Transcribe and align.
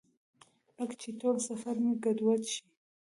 لکه 0.77 0.95
چې 1.01 1.09
ټول 1.19 1.35
سفر 1.49 1.75
مې 1.83 1.91
ګډوډ 2.03 2.41
شي. 2.51 2.63